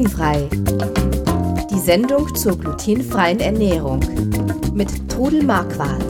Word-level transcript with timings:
Glutenfrei. 0.00 0.48
Die 1.70 1.78
Sendung 1.78 2.34
zur 2.34 2.58
glutenfreien 2.58 3.38
Ernährung 3.38 4.00
mit 4.72 5.10
Trudel 5.10 5.42
Marquardt. 5.42 6.02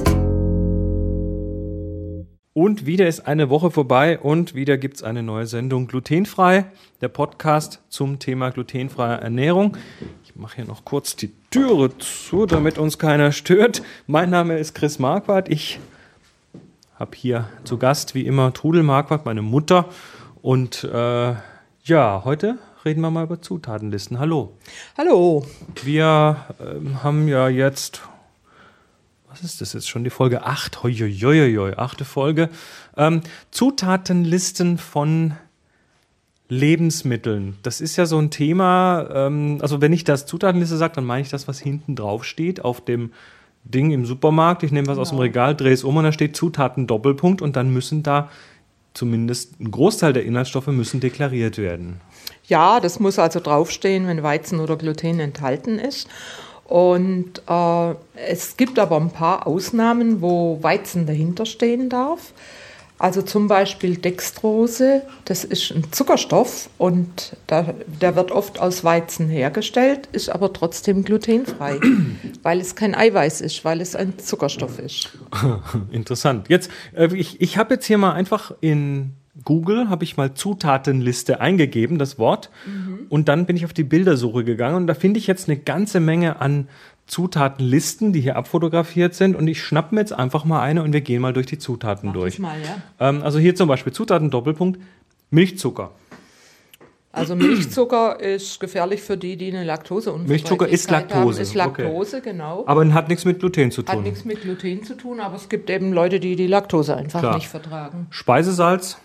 Und 2.53 2.87
wieder 2.87 3.09
ist 3.09 3.27
eine 3.27 3.51
Woche 3.51 3.73
vorbei 3.73 4.21
und 4.21 4.55
wieder 4.55 4.79
gibt 4.79 4.99
es 4.99 5.03
eine 5.03 5.25
neue 5.25 5.47
Sendung 5.47 5.89
Glutenfrei, 5.89 6.67
der 7.01 7.09
Podcast 7.09 7.81
zum 7.89 8.21
Thema 8.21 8.51
glutenfreie 8.51 9.21
Ernährung. 9.21 9.77
Ich 10.23 10.37
mache 10.37 10.57
hier 10.57 10.67
noch 10.67 10.85
kurz 10.85 11.17
die 11.17 11.33
Türe 11.51 11.91
zu, 11.99 12.47
damit 12.47 12.79
uns 12.79 12.97
keiner 12.97 13.33
stört. 13.33 13.83
Mein 14.07 14.31
Name 14.31 14.57
ist 14.57 14.77
Chris 14.77 15.01
Marquardt. 15.01 15.49
Ich 15.49 15.81
habe 16.95 17.17
hier 17.17 17.49
zu 17.65 17.77
Gast 17.77 18.15
wie 18.15 18.25
immer 18.25 18.53
Trudel 18.53 18.85
Marquardt, 18.85 19.27
meine 19.27 19.43
Mutter. 19.43 19.87
Und 20.43 20.85
äh, 20.85 21.35
ja, 21.83 22.23
heute 22.25 22.59
reden 22.85 23.01
wir 23.01 23.11
mal 23.11 23.25
über 23.25 23.43
Zutatenlisten. 23.43 24.19
Hallo. 24.19 24.57
Hallo. 24.97 25.45
Wir 25.83 26.45
ähm, 26.61 27.03
haben 27.03 27.29
ja 27.29 27.49
jetzt, 27.49 28.03
was 29.29 29.43
ist 29.43 29.61
das 29.61 29.73
jetzt 29.73 29.89
schon, 29.89 30.05
die 30.05 30.11
Folge 30.11 30.45
8, 30.45 30.83
hoi, 30.83 31.75
achte 31.77 32.05
Folge. 32.05 32.49
Ähm, 32.97 33.21
Zutatenlisten 33.51 34.79
von 34.79 35.35
Lebensmitteln. 36.49 37.59
Das 37.63 37.81
ist 37.81 37.97
ja 37.97 38.07
so 38.07 38.19
ein 38.19 38.31
Thema, 38.31 39.09
ähm, 39.13 39.59
also 39.61 39.81
wenn 39.81 39.93
ich 39.93 40.05
das 40.05 40.27
Zutatenliste 40.27 40.77
sage, 40.77 40.95
dann 40.95 41.05
meine 41.05 41.23
ich 41.23 41.29
das, 41.29 41.47
was 41.47 41.61
hinten 41.61 41.97
drauf 41.97 42.25
steht 42.25 42.65
auf 42.65 42.85
dem 42.85 43.13
Ding 43.63 43.91
im 43.91 44.07
Supermarkt. 44.07 44.63
Ich 44.63 44.73
nehme 44.73 44.89
was 44.89 44.99
aus 44.99 45.11
dem 45.11 45.19
Regal, 45.19 45.55
drehe 45.55 45.73
es 45.73 45.85
um 45.85 45.97
und 45.97 46.05
da 46.05 46.13
steht 46.13 46.35
Zutaten 46.35 46.87
Doppelpunkt 46.87 47.43
und 47.43 47.57
dann 47.57 47.73
müssen 47.73 48.03
da 48.03 48.31
zumindest 48.95 49.61
ein 49.61 49.71
Großteil 49.71 50.13
der 50.13 50.25
Inhaltsstoffe 50.25 50.67
müssen 50.69 51.01
deklariert 51.01 51.59
werden. 51.59 52.01
Ja, 52.51 52.81
das 52.81 52.99
muss 52.99 53.19
also 53.19 53.39
draufstehen, 53.39 54.09
wenn 54.09 54.25
Weizen 54.25 54.59
oder 54.59 54.77
Gluten 54.77 55.21
enthalten 55.21 55.79
ist. 55.79 56.09
Und 56.65 57.43
äh, 57.49 57.95
es 58.29 58.57
gibt 58.57 58.79
aber 58.79 58.97
ein 58.97 59.11
paar 59.11 59.47
Ausnahmen, 59.47 60.21
wo 60.21 60.59
Weizen 60.61 61.07
dahinter 61.07 61.47
stehen 61.47 61.89
darf. 61.89 62.33
Also 62.99 63.23
zum 63.23 63.49
Beispiel 63.49 63.97
Dextrose, 63.97 65.03
das 65.25 65.45
ist 65.45 65.71
ein 65.71 65.91
Zuckerstoff 65.91 66.69
und 66.77 67.35
da, 67.47 67.73
der 67.87 68.15
wird 68.15 68.31
oft 68.31 68.61
aus 68.61 68.85
Weizen 68.85 69.29
hergestellt, 69.29 70.09
ist 70.13 70.29
aber 70.29 70.53
trotzdem 70.53 71.03
glutenfrei, 71.03 71.81
weil 72.43 72.61
es 72.61 72.75
kein 72.77 72.95
Eiweiß 72.95 73.41
ist, 73.41 73.65
weil 73.65 73.81
es 73.81 73.97
ein 73.97 74.19
Zuckerstoff 74.19 74.79
ist. 74.79 75.17
Interessant. 75.91 76.51
Jetzt, 76.51 76.71
äh, 76.95 77.09
ich, 77.15 77.41
ich 77.41 77.57
habe 77.57 77.75
jetzt 77.75 77.87
hier 77.87 77.97
mal 77.97 78.13
einfach 78.13 78.53
in 78.61 79.15
Google, 79.45 79.89
habe 79.89 80.05
ich 80.05 80.17
mal 80.17 80.35
Zutatenliste 80.35 81.41
eingegeben, 81.41 81.99
das 81.99 82.19
Wort, 82.19 82.51
und 83.09 83.29
dann 83.29 83.47
bin 83.47 83.57
ich 83.57 83.65
auf 83.65 83.73
die 83.73 83.85
Bildersuche 83.85 84.45
gegangen 84.45 84.77
und 84.77 84.87
da 84.87 84.95
finde 84.95 85.19
ich 85.19 85.27
jetzt 85.27 85.49
eine 85.49 85.59
ganze 85.59 86.01
Menge 86.01 86.41
an 86.41 86.69
Zutatenlisten, 87.07 88.13
die 88.13 88.21
hier 88.21 88.37
abfotografiert 88.37 89.15
sind 89.15 89.35
und 89.35 89.49
ich 89.49 89.63
schnappe 89.63 89.95
mir 89.95 90.03
jetzt 90.03 90.13
einfach 90.13 90.45
mal 90.45 90.63
eine 90.63 90.83
und 90.83 90.93
wir 90.93 91.01
gehen 91.01 91.21
mal 91.21 91.33
durch 91.33 91.47
die 91.47 91.59
Zutaten 91.59 92.09
Mach 92.09 92.15
durch. 92.15 92.39
mal, 92.39 92.57
ja. 92.61 93.09
Ähm, 93.09 93.23
also 93.23 93.39
hier 93.39 93.55
zum 93.57 93.69
Beispiel 93.69 93.93
Zutaten 93.93 94.31
Doppelpunkt 94.31 94.79
Milchzucker. 95.31 95.91
Also 97.13 97.35
Milchzucker 97.35 98.21
ist 98.21 98.61
gefährlich 98.61 99.03
für 99.03 99.17
die, 99.17 99.37
die 99.37 99.49
eine 99.49 99.65
Laktoseunverträglichkeit 99.65 100.29
Milchzucker 100.29 100.69
ist 100.69 100.91
Laktose, 100.91 101.39
Haben. 101.39 101.43
Ist 101.43 101.55
Laktose, 101.55 102.21
genau. 102.21 102.65
Aber 102.67 102.95
hat 102.95 103.09
nichts 103.09 103.25
mit 103.25 103.41
Gluten 103.41 103.73
zu 103.73 103.83
Hat 103.83 103.95
tun. 103.95 104.05
nichts 104.05 104.25
mit 104.25 104.43
Gluten 104.43 104.85
zu 104.85 104.95
tun, 104.95 105.19
aber 105.19 105.35
es 105.35 105.49
gibt 105.49 105.69
eben 105.71 105.93
Leute, 105.93 106.21
die 106.21 106.37
die 106.37 106.47
Laktose 106.47 106.97
einfach 106.97 107.19
Klar. 107.19 107.35
nicht 107.35 107.49
vertragen. 107.49 108.07
Speisesalz, 108.11 108.99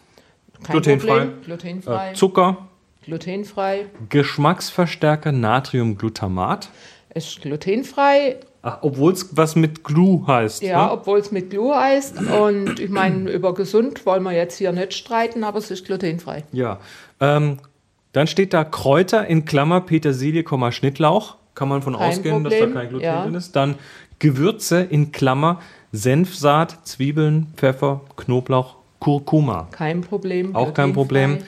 Kein 0.63 0.73
Glutenfrei. 0.73 1.19
Problem. 1.19 1.41
Glutenfrei. 1.43 2.11
äh, 2.11 2.13
Zucker, 2.13 2.67
glutenfrei. 3.03 3.85
Geschmacksverstärker 4.09 5.31
Natriumglutamat. 5.31 6.69
Ist 7.13 7.41
glutenfrei, 7.41 8.37
obwohl 8.81 9.13
es 9.13 9.37
was 9.37 9.55
mit 9.55 9.83
Glu 9.83 10.25
heißt. 10.27 10.63
ja, 10.63 10.85
ne? 10.85 10.91
obwohl 10.91 11.19
es 11.19 11.31
mit 11.31 11.49
Glu 11.49 11.73
heißt. 11.73 12.17
Und 12.19 12.79
ich 12.79 12.89
meine, 12.89 13.29
über 13.31 13.53
gesund 13.53 14.05
wollen 14.05 14.23
wir 14.23 14.33
jetzt 14.33 14.57
hier 14.57 14.71
nicht 14.71 14.93
streiten, 14.93 15.43
aber 15.43 15.59
es 15.59 15.71
ist 15.71 15.85
glutenfrei. 15.85 16.43
Ja. 16.51 16.79
Ähm, 17.19 17.59
dann 18.11 18.27
steht 18.27 18.53
da 18.53 18.63
Kräuter 18.63 19.27
in 19.27 19.45
Klammer 19.45 19.81
Petersilie, 19.81 20.43
Komma, 20.43 20.71
Schnittlauch. 20.71 21.35
Kann 21.53 21.69
man 21.69 21.81
von 21.81 21.95
Kein 21.95 22.09
ausgehen, 22.09 22.43
dass 22.43 22.53
Problem, 22.53 22.73
da 22.73 22.79
kein 22.79 22.89
Gluten 22.89 23.05
ja. 23.05 23.23
drin 23.23 23.35
ist. 23.35 23.55
Dann 23.55 23.75
Gewürze 24.19 24.81
in 24.81 25.11
Klammer 25.11 25.61
Senfsaat, 25.91 26.85
Zwiebeln, 26.85 27.47
Pfeffer, 27.55 28.01
Knoblauch, 28.17 28.75
Kurkuma. 28.99 29.67
Kein 29.71 30.01
Problem. 30.01 30.53
Auch 30.55 30.73
kein. 30.73 30.93
Problem. 30.93 31.39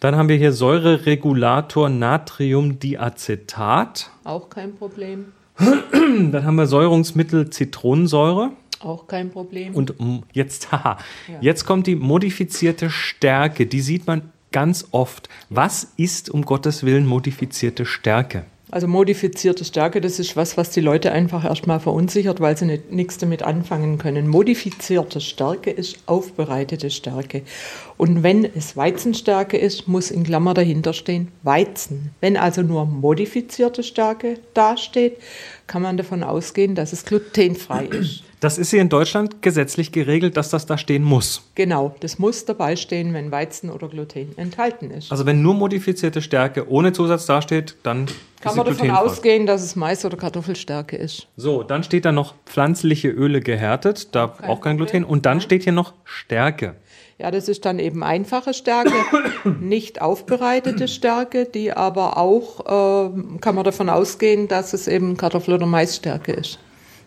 Dann 0.00 0.16
haben 0.16 0.28
wir 0.28 0.36
hier 0.36 0.52
Säureregulator 0.52 1.88
Natriumdiacetat. 1.88 4.10
Auch 4.24 4.50
kein 4.50 4.74
Problem. 4.74 5.32
Dann 5.58 6.44
haben 6.44 6.56
wir 6.56 6.66
Säurungsmittel 6.66 7.48
Zitronensäure. 7.48 8.50
Auch 8.80 9.06
kein 9.06 9.30
Problem. 9.30 9.74
Und 9.74 9.94
jetzt, 10.32 10.70
haha, 10.76 10.98
jetzt 11.40 11.64
kommt 11.64 11.86
die 11.86 11.96
modifizierte 11.96 12.90
Stärke. 12.90 13.64
Die 13.66 13.80
sieht 13.80 14.06
man 14.06 14.30
ganz 14.52 14.88
oft. 14.90 15.30
Was 15.48 15.94
ist 15.96 16.28
um 16.30 16.44
Gottes 16.44 16.84
Willen 16.84 17.06
modifizierte 17.06 17.86
Stärke? 17.86 18.44
Also 18.68 18.88
modifizierte 18.88 19.64
Stärke, 19.64 20.00
das 20.00 20.18
ist 20.18 20.34
was, 20.34 20.56
was 20.56 20.70
die 20.70 20.80
Leute 20.80 21.12
einfach 21.12 21.44
erstmal 21.44 21.78
verunsichert, 21.78 22.40
weil 22.40 22.56
sie 22.56 22.66
nicht, 22.66 22.90
nichts 22.90 23.16
damit 23.16 23.44
anfangen 23.44 23.96
können. 23.96 24.26
Modifizierte 24.26 25.20
Stärke 25.20 25.70
ist 25.70 26.00
aufbereitete 26.06 26.90
Stärke. 26.90 27.42
Und 27.96 28.24
wenn 28.24 28.44
es 28.44 28.76
Weizenstärke 28.76 29.56
ist, 29.56 29.86
muss 29.86 30.10
in 30.10 30.24
Klammer 30.24 30.52
dahinter 30.52 30.94
stehen 30.94 31.28
Weizen. 31.44 32.10
Wenn 32.20 32.36
also 32.36 32.62
nur 32.62 32.86
modifizierte 32.86 33.84
Stärke 33.84 34.40
dasteht, 34.52 35.18
kann 35.66 35.82
man 35.82 35.96
davon 35.96 36.22
ausgehen, 36.22 36.74
dass 36.74 36.92
es 36.92 37.04
glutenfrei 37.04 37.86
ist. 37.86 38.22
Das 38.40 38.58
ist 38.58 38.70
hier 38.70 38.82
in 38.82 38.88
Deutschland 38.88 39.42
gesetzlich 39.42 39.92
geregelt, 39.92 40.36
dass 40.36 40.50
das 40.50 40.66
da 40.66 40.76
stehen 40.76 41.02
muss. 41.02 41.42
Genau, 41.54 41.96
das 42.00 42.18
muss 42.18 42.44
dabei 42.44 42.76
stehen, 42.76 43.14
wenn 43.14 43.30
Weizen 43.30 43.70
oder 43.70 43.88
Gluten 43.88 44.36
enthalten 44.36 44.90
ist. 44.90 45.10
Also 45.10 45.24
wenn 45.26 45.42
nur 45.42 45.54
modifizierte 45.54 46.20
Stärke 46.20 46.68
ohne 46.68 46.92
Zusatz 46.92 47.26
dasteht, 47.26 47.76
dann 47.82 48.06
kann 48.40 48.52
ist 48.52 48.56
man 48.56 48.66
davon 48.66 48.90
ausgehen, 48.90 49.46
dass 49.46 49.64
es 49.64 49.74
Mais- 49.74 50.04
oder 50.04 50.16
Kartoffelstärke 50.16 50.96
ist. 50.96 51.26
So, 51.36 51.62
dann 51.62 51.82
steht 51.82 52.04
da 52.04 52.12
noch 52.12 52.34
pflanzliche 52.44 53.08
Öle 53.08 53.40
gehärtet, 53.40 54.14
da 54.14 54.28
kein 54.28 54.50
auch 54.50 54.60
kein 54.60 54.76
Gluten. 54.76 55.04
Und 55.04 55.26
dann 55.26 55.40
steht 55.40 55.64
hier 55.64 55.72
noch 55.72 55.94
Stärke. 56.04 56.76
Ja, 57.18 57.30
das 57.30 57.48
ist 57.48 57.64
dann 57.64 57.78
eben 57.78 58.02
einfache 58.02 58.52
Stärke, 58.52 58.92
nicht 59.60 60.02
aufbereitete 60.02 60.86
Stärke, 60.86 61.46
die 61.46 61.72
aber 61.72 62.18
auch, 62.18 63.10
ähm, 63.10 63.40
kann 63.40 63.54
man 63.54 63.64
davon 63.64 63.88
ausgehen, 63.88 64.48
dass 64.48 64.74
es 64.74 64.86
eben 64.86 65.16
Kartoffel- 65.16 65.54
oder 65.54 65.66
Maisstärke 65.66 66.32
ist. 66.32 66.58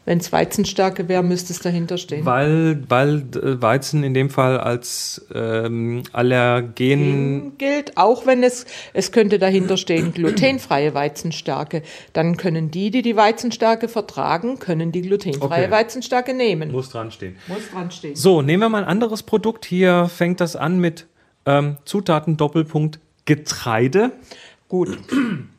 Wenn 0.10 0.18
es 0.18 0.32
Weizenstärke 0.32 1.08
wäre, 1.08 1.22
müsste 1.22 1.54
es 1.54 1.60
dahinter 1.60 2.00
stehen. 2.00 2.26
Weil, 2.26 2.82
weil 2.90 3.18
äh, 3.36 3.62
Weizen 3.62 4.04
in 4.04 4.16
dem 4.16 4.32
Fall 4.32 4.60
als 4.60 5.24
ähm, 5.32 6.02
Allergen 6.14 7.56
gilt, 7.60 7.96
auch 7.96 8.26
wenn 8.26 8.42
es, 8.42 8.66
es 8.94 9.12
könnte 9.12 9.38
dahinter 9.38 9.78
stehen, 9.78 10.12
glutenfreie 10.12 10.96
Weizenstärke. 10.96 11.84
Dann 12.12 12.38
können 12.38 12.72
die, 12.72 12.90
die 12.90 13.04
die 13.04 13.16
Weizenstärke 13.16 13.88
vertragen, 13.88 14.58
können 14.58 14.92
die 14.92 15.04
glutenfreie 15.04 15.66
Okay. 15.66 15.70
Weizenstärke 15.70 16.34
nehmen. 16.34 16.72
muss 16.72 16.90
dran 16.90 17.12
stehen. 17.12 17.36
Muss 17.48 17.70
dran 17.70 17.92
stehen. 17.92 18.16
So, 18.16 18.42
nehmen 18.42 18.64
wir 18.64 18.70
mal 18.70 18.82
ein 18.82 18.90
anderes 18.90 19.22
Produkt. 19.22 19.64
Hier 19.64 20.10
fängt 20.10 20.42
das 20.42 20.56
an 20.56 20.80
mit 20.80 21.06
ähm, 21.46 21.78
Zutaten 21.86 22.36
Doppelpunkt 22.36 23.00
Getreide. 23.26 24.14
Gut. 24.70 24.98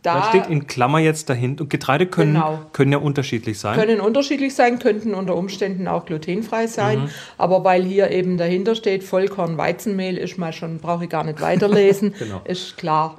Da 0.02 0.14
Da 0.20 0.24
steht 0.30 0.46
in 0.46 0.66
Klammer 0.66 0.98
jetzt 0.98 1.28
dahinter. 1.28 1.60
Und 1.64 1.68
Getreide 1.68 2.06
können, 2.06 2.32
Genau. 2.32 2.58
können 2.72 2.90
ja 2.92 2.96
unterschiedlich 2.96 3.58
sein. 3.58 3.78
können 3.78 4.00
unterschiedlich 4.00 4.54
sein, 4.54 4.78
könnten 4.78 5.12
unter 5.12 5.36
Umständen 5.36 5.86
auch 5.88 6.06
glutenfrei 6.06 6.68
sein. 6.68 7.00
Mhm. 7.00 7.08
Aber 7.36 7.64
weil 7.64 7.82
hier 7.82 8.10
eben 8.10 8.38
dahinter 8.38 8.74
steht, 8.74 9.04
Vollkorn 9.04 9.58
Weizenmehl, 9.58 10.16
ist 10.16 10.38
mal 10.38 10.54
schon, 10.54 10.78
brauche 10.78 11.04
ich 11.04 11.10
gar 11.10 11.24
nicht 11.24 11.42
weiterlesen, 11.42 12.14
Genau. 12.18 12.40
ist 12.44 12.78
klar. 12.78 13.18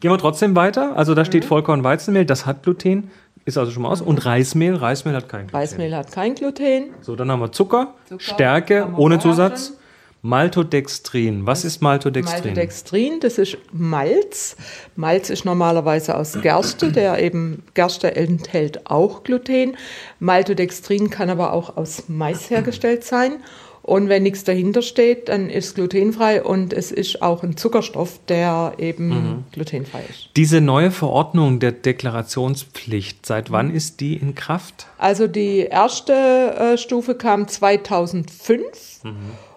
Gehen 0.00 0.10
wir 0.12 0.18
trotzdem 0.18 0.54
weiter. 0.56 0.94
Also 0.94 1.14
da 1.14 1.22
Mhm. 1.22 1.26
steht 1.26 1.44
Vollkorn 1.46 1.84
Weizenmehl, 1.84 2.26
das 2.26 2.44
hat 2.44 2.64
Gluten, 2.64 3.10
ist 3.46 3.56
also 3.56 3.72
schon 3.72 3.84
mal 3.84 3.88
aus. 3.88 4.02
Und 4.02 4.22
Reismehl, 4.26 4.74
Reismehl 4.74 5.14
hat 5.14 5.30
kein 5.30 5.46
Gluten. 5.46 5.56
Reismehl 5.56 5.96
hat 5.96 6.12
kein 6.12 6.34
Gluten. 6.34 6.90
So, 7.00 7.16
dann 7.16 7.30
haben 7.30 7.40
wir 7.40 7.50
Zucker, 7.50 7.94
Zucker 8.10 8.20
Stärke 8.22 8.88
ohne 8.98 9.18
Zusatz. 9.18 9.72
Maltodextrin. 10.22 11.46
Was 11.46 11.64
ist 11.64 11.80
Maltodextrin? 11.80 12.40
Maltodextrin, 12.42 13.20
das 13.20 13.38
ist 13.38 13.56
Malz. 13.72 14.56
Malz 14.96 15.30
ist 15.30 15.44
normalerweise 15.44 16.16
aus 16.16 16.38
Gerste, 16.42 16.92
der 16.92 17.22
eben 17.22 17.62
Gerste 17.74 18.14
enthält 18.16 18.86
auch 18.90 19.22
Gluten. 19.24 19.76
Maltodextrin 20.18 21.10
kann 21.10 21.30
aber 21.30 21.52
auch 21.52 21.76
aus 21.76 22.04
Mais 22.08 22.50
hergestellt 22.50 23.04
sein. 23.04 23.36
Und 23.82 24.10
wenn 24.10 24.22
nichts 24.24 24.44
dahinter 24.44 24.82
steht, 24.82 25.30
dann 25.30 25.48
ist 25.48 25.74
glutenfrei 25.74 26.42
und 26.44 26.74
es 26.74 26.92
ist 26.92 27.22
auch 27.22 27.42
ein 27.42 27.56
Zuckerstoff, 27.56 28.20
der 28.28 28.74
eben 28.76 29.08
Mhm. 29.08 29.44
glutenfrei 29.52 30.02
ist. 30.08 30.28
Diese 30.36 30.60
neue 30.60 30.90
Verordnung 30.90 31.60
der 31.60 31.72
Deklarationspflicht, 31.72 33.24
seit 33.24 33.50
wann 33.50 33.74
ist 33.74 34.00
die 34.00 34.16
in 34.16 34.34
Kraft? 34.34 34.86
Also 34.98 35.26
die 35.26 35.60
erste 35.60 36.12
äh, 36.12 36.76
Stufe 36.78 37.14
kam 37.14 37.48
2005 37.48 39.00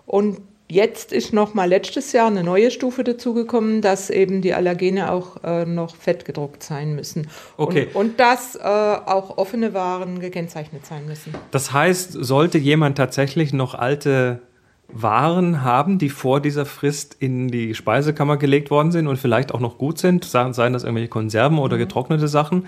und 0.06 0.40
Jetzt 0.70 1.12
ist 1.12 1.34
noch 1.34 1.54
mal 1.54 1.68
letztes 1.68 2.14
Jahr 2.14 2.28
eine 2.28 2.44
neue 2.44 2.72
Stufe 2.72 3.04
dazugekommen, 3.04 3.82
dass 3.82 4.10
eben 4.10 4.42
die 4.42 4.54
Allergene 4.54 5.12
auch 5.12 5.44
äh, 5.44 5.66
noch 5.66 5.96
fettgedruckt 5.96 6.64
sein 6.64 6.96
müssen. 6.96 7.28
Okay. 7.58 7.90
Und, 7.94 8.12
und 8.12 8.20
dass 8.20 8.56
äh, 8.56 8.60
auch 8.62 9.38
offene 9.38 9.74
Waren 9.74 10.20
gekennzeichnet 10.20 10.86
sein 10.86 11.06
müssen. 11.06 11.34
Das 11.52 11.74
heißt, 11.74 12.14
sollte 12.14 12.58
jemand 12.58 12.98
tatsächlich 12.98 13.54
noch 13.54 13.76
alte 13.76 14.42
Waren 14.88 15.64
haben, 15.64 15.98
die 15.98 16.10
vor 16.10 16.40
dieser 16.40 16.66
Frist 16.66 17.18
in 17.20 17.48
die 17.48 17.74
Speisekammer 17.74 18.38
gelegt 18.38 18.70
worden 18.70 18.92
sind 18.92 19.08
und 19.08 19.18
vielleicht 19.18 19.54
auch 19.54 19.60
noch 19.60 19.78
gut 19.78 19.98
sind, 19.98 20.24
seien 20.24 20.54
das 20.54 20.84
irgendwelche 20.84 21.10
Konserven 21.10 21.58
oder 21.58 21.78
getrocknete 21.78 22.28
Sachen, 22.28 22.68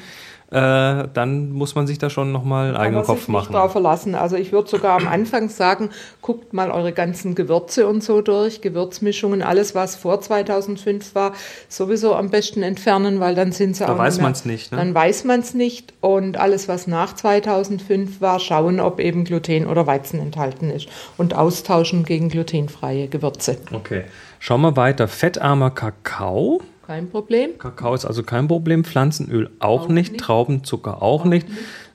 äh, 0.51 1.07
dann 1.13 1.49
muss 1.51 1.73
man 1.75 1.87
sich 1.87 1.97
da 1.97 2.09
schon 2.09 2.31
nochmal 2.31 2.67
einen 2.67 2.77
eigenen 2.77 3.03
Kopf 3.03 3.19
sich 3.21 3.27
machen. 3.29 3.47
Nicht 3.51 3.55
drauf 3.59 3.71
verlassen. 3.71 4.15
Also 4.15 4.35
ich 4.35 4.51
würde 4.51 4.69
sogar 4.69 4.97
am 4.99 5.07
Anfang 5.07 5.49
sagen, 5.49 5.89
guckt 6.21 6.53
mal 6.53 6.69
eure 6.71 6.91
ganzen 6.93 7.33
Gewürze 7.35 7.87
und 7.87 8.03
so 8.03 8.21
durch, 8.21 8.61
Gewürzmischungen, 8.61 9.41
alles 9.41 9.73
was 9.75 9.95
vor 9.95 10.21
2005 10.21 11.15
war, 11.15 11.33
sowieso 11.67 12.13
am 12.15 12.29
besten 12.29 12.61
entfernen, 12.63 13.19
weil 13.19 13.33
dann 13.35 13.51
sind 13.51 13.75
sie 13.75 13.85
Da 13.85 13.93
auch 13.93 13.97
weiß 13.97 14.13
nicht 14.15 14.21
mehr- 14.21 14.29
man's 14.29 14.45
nicht, 14.45 14.71
ne? 14.71 14.77
Dann 14.77 14.93
weiß 14.93 15.23
man 15.23 15.39
es 15.39 15.53
nicht 15.55 15.93
und 16.01 16.37
alles 16.37 16.67
was 16.67 16.87
nach 16.87 17.13
2005 17.15 18.21
war, 18.21 18.39
schauen, 18.39 18.79
ob 18.79 18.99
eben 18.99 19.23
Gluten 19.25 19.65
oder 19.67 19.87
Weizen 19.87 20.19
enthalten 20.19 20.69
ist 20.69 20.87
und 21.17 21.33
austauschen 21.35 22.05
gegen 22.05 22.29
glutenfreie 22.29 23.07
Gewürze. 23.07 23.57
Okay. 23.73 24.03
Schauen 24.39 24.61
wir 24.61 24.75
weiter. 24.77 25.07
Fettarmer 25.07 25.71
Kakao. 25.71 26.61
Kein 26.85 27.09
Problem. 27.09 27.57
Kakao 27.57 27.93
ist 27.95 28.05
also 28.05 28.23
kein 28.23 28.47
Problem. 28.47 28.83
Pflanzenöl 28.83 29.49
auch, 29.59 29.83
Auch 29.83 29.87
nicht. 29.87 30.13
nicht. 30.13 30.23
Traubenzucker 30.23 31.01
auch, 31.01 31.25
nicht. 31.25 31.47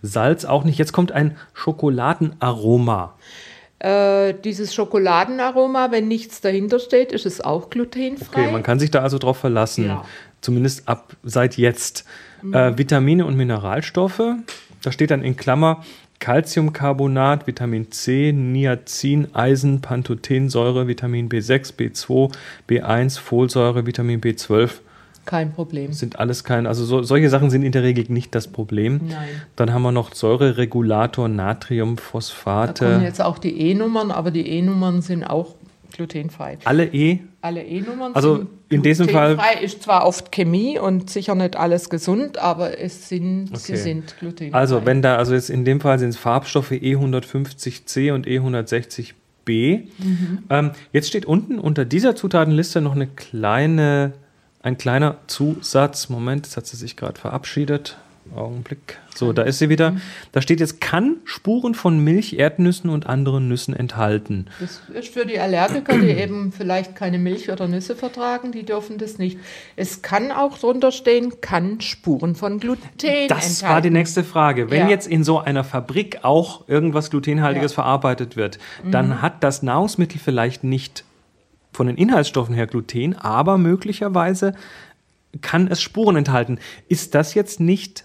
Salz 0.03 0.45
auch 0.45 0.65
nicht. 0.65 0.79
Jetzt 0.79 0.93
kommt 0.93 1.13
ein 1.13 1.37
Schokoladenaroma. 1.55 3.15
Äh, 3.79 4.35
dieses 4.45 4.75
Schokoladenaroma, 4.75 5.91
wenn 5.91 6.09
nichts 6.09 6.41
dahinter 6.41 6.79
steht, 6.79 7.13
ist 7.13 7.25
es 7.25 7.41
auch 7.41 7.71
glutenfrei. 7.71 8.43
Okay, 8.43 8.53
man 8.53 8.63
kann 8.63 8.79
sich 8.79 8.91
da 8.91 9.01
also 9.01 9.19
drauf 9.19 9.39
verlassen. 9.39 9.87
Ja. 9.87 10.05
Zumindest 10.41 10.89
ab 10.89 11.17
seit 11.23 11.57
jetzt. 11.57 12.05
Äh, 12.53 12.79
Vitamine 12.79 13.27
und 13.27 13.37
Mineralstoffe. 13.37 14.23
Da 14.83 14.93
steht 14.93 15.11
dann 15.11 15.23
in 15.23 15.37
Klammer 15.37 15.85
Calciumcarbonat, 16.21 17.47
Vitamin 17.47 17.91
C, 17.91 18.33
Niacin, 18.33 19.35
Eisen, 19.35 19.81
Pantothensäure, 19.81 20.87
Vitamin 20.87 21.29
B6, 21.29 21.75
B2, 21.77 22.31
B1, 22.69 23.19
Folsäure, 23.19 23.87
Vitamin 23.87 24.21
B12 24.21 24.71
Kein 25.25 25.53
Problem. 25.53 25.93
sind 25.93 26.19
alles 26.19 26.45
kein, 26.45 26.67
also 26.67 26.85
so, 26.85 27.03
solche 27.03 27.31
Sachen 27.31 27.51
sind 27.51 27.63
in 27.63 27.73
der 27.73 27.83
Regel 27.83 28.05
nicht 28.09 28.35
das 28.35 28.49
Problem. 28.49 29.01
Nein. 29.09 29.29
Dann 29.57 29.73
haben 29.73 29.83
wir 29.83 29.93
noch 29.93 30.15
Säureregulator, 30.15 31.29
Da 31.29 31.35
Natriumphosphate. 31.35 32.85
kommen 32.85 33.03
jetzt 33.03 33.23
auch 33.23 33.39
die 33.39 33.59
E-Nummern, 33.59 34.11
aber 34.11 34.31
die 34.31 34.47
E-Nummern 34.47 35.03
sind 35.03 35.25
auch 35.25 35.55
glutenfrei. 36.01 36.59
alle 36.65 36.87
E. 36.87 37.21
Alle 37.43 37.63
E-Nummern 37.65 38.15
Also 38.15 38.37
sind 38.37 38.49
in 38.71 38.83
diesem 38.83 39.09
Fall- 39.09 39.35
glutenfrei. 39.37 39.63
Ist 39.63 39.83
zwar 39.83 40.07
oft 40.07 40.33
Chemie 40.33 40.79
und 40.79 41.11
sicher 41.11 41.35
nicht 41.35 41.57
alles 41.57 41.91
gesund, 41.91 42.39
aber 42.39 42.79
es 42.79 43.09
sind, 43.09 43.49
sie 43.59 43.73
Okay. 43.75 43.83
sind 43.83 44.17
glutenfrei. 44.19 44.57
Also 44.59 44.85
wenn 44.87 45.03
da, 45.03 45.17
also 45.17 45.35
jetzt 45.35 45.51
in 45.51 45.65
dem 45.65 45.81
Fall 45.81 45.99
sind 45.99 46.11
es 46.11 46.17
Farbstoffe 46.17 46.73
E 46.73 46.95
E150C 46.97 48.13
und 48.13 48.27
E160B. 48.27 49.15
Ähm, 50.49 50.71
jetzt 50.93 51.09
steht 51.09 51.27
unten 51.27 51.59
unter 51.59 51.85
dieser 51.85 52.15
Zutatenliste 52.15 52.81
noch 52.81 52.95
eine 52.95 53.07
kleine, 53.07 54.13
ein 54.63 54.79
kleiner 54.79 55.17
Zusatz. 55.27 56.09
Moment, 56.09 56.47
jetzt 56.47 56.57
hat 56.57 56.67
sie 56.67 56.77
sich 56.77 56.97
gerade 56.97 57.19
verabschiedet. 57.21 57.99
Augenblick. 58.37 58.99
So, 59.15 59.33
da 59.33 59.43
ist 59.43 59.59
sie 59.59 59.69
wieder. 59.69 59.97
Da 60.33 60.41
steht 60.41 60.61
jetzt, 60.61 60.81
kann 60.81 61.17
Spuren 61.25 61.75
von 61.75 61.99
Milch, 62.03 62.35
Erdnüssen 62.39 62.89
und 62.91 63.07
anderen 63.07 63.49
Nüssen 63.49 63.75
enthalten. 63.75 64.47
Das 64.61 64.81
ist 64.95 65.13
für 65.13 65.27
die 65.27 65.39
Allergiker, 65.39 65.99
die 65.99 66.09
eben 66.11 66.53
vielleicht 66.53 66.95
keine 66.97 67.19
Milch 67.19 67.51
oder 67.51 67.67
Nüsse 67.69 67.97
vertragen, 67.97 68.53
die 68.53 68.63
dürfen 68.65 68.99
das 68.99 69.19
nicht. 69.19 69.39
Es 69.77 70.03
kann 70.03 70.31
auch 70.33 70.59
drunter 70.59 70.93
stehen, 70.93 71.41
kann 71.41 71.81
Spuren 71.81 72.35
von 72.35 72.61
Gluten 72.61 72.83
Das 72.97 73.47
enthalten. 73.47 73.63
war 73.75 73.81
die 73.83 73.91
nächste 73.91 74.25
Frage. 74.25 74.71
Wenn 74.71 74.83
Ja. 74.83 74.89
jetzt 74.89 75.07
in 75.09 75.25
so 75.25 75.39
einer 75.39 75.65
Fabrik 75.65 76.21
auch 76.23 76.69
irgendwas 76.69 77.11
glutenhaltiges 77.11 77.73
Ja. 77.73 77.77
verarbeitet 77.83 78.37
wird, 78.37 78.59
dann 78.91 79.21
hat 79.23 79.43
das 79.45 79.63
Nahrungsmittel 79.63 80.21
vielleicht 80.21 80.65
nicht 80.65 81.05
von 81.73 81.87
den 81.87 81.97
Inhaltsstoffen 81.97 82.55
her 82.55 82.67
Gluten, 82.67 83.15
aber 83.17 83.59
möglicherweise 83.59 84.55
kann 85.43 85.69
es 85.69 85.81
Spuren 85.81 86.17
enthalten. 86.17 86.59
Ist 86.89 87.15
das 87.15 87.35
jetzt 87.35 87.61
nicht, 87.61 88.05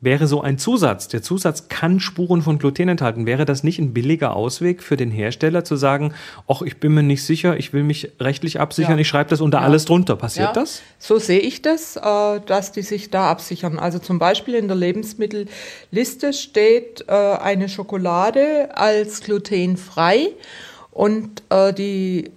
wäre 0.00 0.28
so 0.28 0.40
ein 0.40 0.58
Zusatz, 0.58 1.08
der 1.08 1.22
Zusatz 1.22 1.68
kann 1.68 1.98
Spuren 1.98 2.40
von 2.40 2.58
Gluten 2.58 2.88
enthalten, 2.88 3.26
wäre 3.26 3.44
das 3.44 3.64
nicht 3.64 3.80
ein 3.80 3.92
billiger 3.92 4.36
Ausweg 4.36 4.82
für 4.82 4.96
den 4.96 5.10
Hersteller 5.10 5.64
zu 5.64 5.74
sagen, 5.76 6.14
ach, 6.46 6.62
ich 6.62 6.78
bin 6.78 6.94
mir 6.94 7.02
nicht 7.02 7.24
sicher, 7.24 7.56
ich 7.56 7.72
will 7.72 7.82
mich 7.82 8.12
rechtlich 8.20 8.60
absichern, 8.60 8.92
Ja. 8.92 8.98
ich 9.00 9.08
schreibe 9.08 9.30
das 9.30 9.40
unter 9.40 9.58
Ja. 9.58 9.64
alles 9.64 9.86
drunter. 9.86 10.14
Passiert 10.14 10.48
Ja, 10.48 10.52
das? 10.52 10.82
So 11.00 11.18
sehe 11.18 11.40
ich 11.40 11.62
das, 11.62 11.96
äh, 11.96 12.40
dass 12.46 12.70
die 12.72 12.82
sich 12.82 13.10
da 13.10 13.28
absichern. 13.30 13.78
Also 13.78 13.98
zum 13.98 14.18
Beispiel 14.20 14.54
in 14.54 14.68
der 14.68 14.76
Lebensmittelliste 14.76 16.32
steht 16.32 17.04
äh, 17.08 17.12
eine 17.12 17.68
Schokolade 17.68 18.76
als 18.76 19.20
glutenfrei 19.22 20.28
und 20.92 21.42
äh, 21.50 21.72
die, 21.72 22.30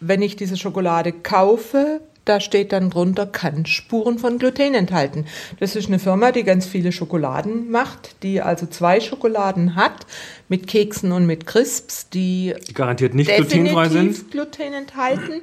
wenn 0.00 0.20
ich 0.22 0.34
diese 0.36 0.56
Schokolade 0.56 1.12
kaufe, 1.12 2.00
da 2.24 2.40
steht 2.40 2.72
dann 2.72 2.90
drunter, 2.90 3.26
kann 3.26 3.66
Spuren 3.66 4.18
von 4.18 4.38
Gluten 4.38 4.74
enthalten. 4.74 5.26
Das 5.60 5.76
ist 5.76 5.88
eine 5.88 5.98
Firma, 5.98 6.32
die 6.32 6.42
ganz 6.42 6.66
viele 6.66 6.92
Schokoladen 6.92 7.70
macht, 7.70 8.22
die 8.22 8.40
also 8.40 8.66
zwei 8.66 9.00
Schokoladen 9.00 9.76
hat, 9.76 10.06
mit 10.48 10.66
Keksen 10.66 11.12
und 11.12 11.26
mit 11.26 11.46
Crisps, 11.46 12.08
die 12.08 12.54
Die 12.68 12.74
garantiert 12.74 13.14
nicht 13.14 13.34
glutenfrei 13.34 13.88
sind? 13.88 14.30
Gluten 14.30 14.72
enthalten. 14.72 15.42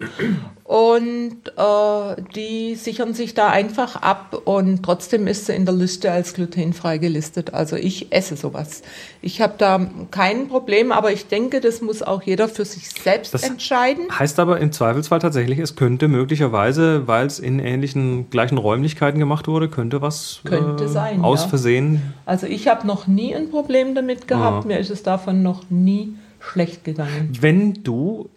Und 0.71 1.35
äh, 1.57 2.21
die 2.33 2.75
sichern 2.75 3.13
sich 3.13 3.33
da 3.33 3.49
einfach 3.49 3.97
ab 3.97 4.41
und 4.45 4.83
trotzdem 4.83 5.27
ist 5.27 5.47
sie 5.47 5.53
in 5.53 5.65
der 5.65 5.75
Liste 5.75 6.09
als 6.09 6.33
glutenfrei 6.33 6.97
gelistet. 6.97 7.53
Also 7.53 7.75
ich 7.75 8.13
esse 8.13 8.37
sowas. 8.37 8.81
Ich 9.21 9.41
habe 9.41 9.55
da 9.57 9.85
kein 10.11 10.47
Problem, 10.47 10.93
aber 10.93 11.11
ich 11.11 11.27
denke, 11.27 11.59
das 11.59 11.81
muss 11.81 12.01
auch 12.01 12.21
jeder 12.23 12.47
für 12.47 12.63
sich 12.63 12.89
selbst 12.89 13.33
Das 13.33 13.43
entscheiden. 13.43 14.17
Heißt 14.17 14.39
aber 14.39 14.61
im 14.61 14.71
Zweifelsfall 14.71 15.19
tatsächlich, 15.19 15.59
es 15.59 15.75
könnte 15.75 16.07
möglicherweise, 16.07 17.05
weil 17.05 17.27
es 17.27 17.39
in 17.39 17.59
ähnlichen 17.59 18.29
gleichen 18.29 18.57
Räumlichkeiten 18.57 19.19
gemacht 19.19 19.49
wurde, 19.49 19.67
könnte 19.67 20.01
was 20.01 20.39
Könnte 20.45 20.85
äh, 20.85 20.87
sein, 20.87 21.21
aus 21.21 21.41
ja. 21.41 21.49
Versehen. 21.49 22.13
Also 22.25 22.47
ich 22.47 22.69
habe 22.69 22.87
noch 22.87 23.07
nie 23.07 23.35
ein 23.35 23.49
Problem 23.49 23.93
damit 23.93 24.25
gehabt. 24.29 24.63
Ah. 24.63 24.67
Mir 24.69 24.79
ist 24.79 24.89
es 24.89 25.03
davon 25.03 25.43
noch 25.43 25.69
nie 25.69 26.15
schlecht 26.39 26.85
gegangen. 26.85 27.37
Wenn 27.41 27.83
du 27.83 28.29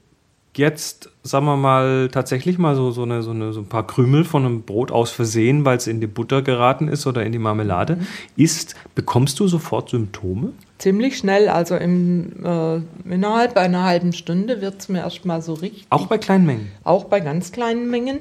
jetzt, 0.57 1.11
sagen 1.27 1.47
wir 1.47 1.57
mal, 1.57 2.09
tatsächlich 2.13 2.59
mal 2.59 2.77
so, 2.77 2.91
so, 2.91 3.03
eine, 3.03 3.23
so, 3.23 3.31
eine, 3.31 3.53
so 3.55 3.61
ein 3.61 3.67
paar 3.67 3.87
Krümel 3.87 4.25
von 4.25 4.45
einem 4.45 4.63
Brot 4.63 4.93
aus 4.93 5.11
Versehen, 5.11 5.65
weil 5.65 5.79
es 5.79 5.87
in 5.87 6.01
die 6.01 6.07
Butter 6.07 6.43
geraten 6.43 6.87
ist 6.87 7.07
oder 7.07 7.25
in 7.25 7.33
die 7.33 7.39
Marmelade, 7.39 7.97
Mhm. 7.97 8.07
isst, 8.37 8.75
bekommst 8.95 9.41
du 9.41 9.49
sofort 9.49 9.89
Symptome? 9.89 10.51
Ziemlich 10.79 11.17
schnell, 11.17 11.49
also 11.49 11.77
im, 11.77 12.45
äh, 12.45 12.81
innerhalb 13.11 13.57
einer 13.57 13.85
halben 13.85 14.13
Stunde 14.13 14.61
wird 14.61 14.81
es 14.81 14.89
mir 14.91 14.99
erstmal 14.99 15.41
so 15.41 15.55
richtig. 15.55 15.87
Auch 15.89 16.07
bei 16.09 16.19
kleinen 16.19 16.45
Mengen. 16.45 16.69
auch 16.85 17.05
bei 17.05 17.21
ganz 17.21 17.53
kleinen 17.53 17.89
Mengen. 17.91 18.19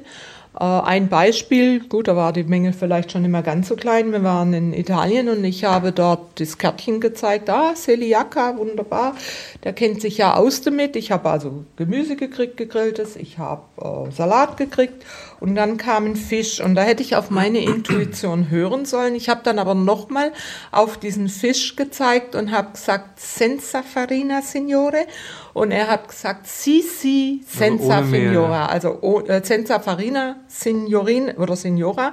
Äh, 0.58 0.64
ein 0.64 1.08
Beispiel, 1.08 1.80
gut, 1.80 2.06
da 2.06 2.16
war 2.16 2.32
die 2.32 2.44
Menge 2.44 2.72
vielleicht 2.72 3.10
schon 3.12 3.24
immer 3.24 3.42
ganz 3.42 3.68
so 3.68 3.76
klein. 3.76 4.12
Wir 4.12 4.22
waren 4.22 4.52
in 4.52 4.72
Italien 4.72 5.28
und 5.28 5.42
ich 5.44 5.64
habe 5.64 5.92
dort 5.92 6.40
das 6.40 6.58
Kärtchen 6.58 7.00
gezeigt. 7.00 7.50
Ah, 7.50 7.74
Celiaca, 7.74 8.56
wunderbar. 8.56 9.16
Der 9.64 9.72
kennt 9.72 10.00
sich 10.00 10.18
ja 10.18 10.36
aus 10.36 10.62
damit. 10.62 10.94
Ich 10.96 11.10
habe 11.10 11.28
also 11.28 11.64
Gemüse 11.76 12.16
gekriegt, 12.16 12.56
gegrilltes. 12.56 13.16
Ich 13.16 13.38
habe 13.38 13.62
äh, 13.80 14.10
Salat 14.12 14.56
gekriegt 14.56 15.04
und 15.40 15.56
dann 15.56 15.76
kam 15.76 16.06
ein 16.06 16.16
Fisch. 16.16 16.60
Und 16.60 16.76
da 16.76 16.82
hätte 16.82 17.02
ich 17.02 17.16
auf 17.16 17.30
meine 17.30 17.58
Intuition 17.58 18.50
hören 18.50 18.84
sollen. 18.84 19.16
Ich 19.16 19.28
habe 19.28 19.40
dann 19.42 19.58
aber 19.58 19.74
nochmal 19.74 20.32
auf 20.70 20.98
diesen 20.98 21.28
Fisch 21.28 21.74
gezeigt 21.74 22.36
und 22.36 22.52
habe 22.52 22.72
gesagt, 22.72 23.18
senza 23.18 23.82
farina, 23.82 24.40
signore. 24.42 25.06
Und 25.54 25.70
er 25.70 25.88
hat 25.88 26.08
gesagt, 26.08 26.46
si, 26.46 26.82
si, 26.82 27.42
senza 27.46 28.00
ohne 28.00 28.06
Mehl. 28.08 28.28
signora. 28.28 28.66
Also 28.66 28.98
oh, 29.00 29.20
äh, 29.20 29.40
senza 29.42 29.78
farina, 29.78 30.36
signorin 30.48 31.30
oder 31.30 31.54
signora. 31.56 32.12